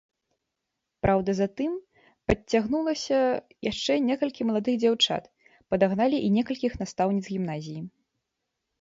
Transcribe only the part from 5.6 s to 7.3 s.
падагналі і некалькіх настаўніц